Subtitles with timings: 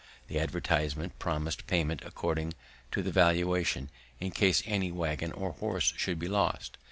[0.29, 2.55] The advertisement promised payment according
[2.89, 6.79] to the valuation, in case any waggon or horse should be lost.